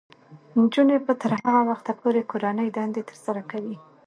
[0.59, 3.75] نجونې به تر هغه وخته پورې کورنۍ دندې ترسره کوي.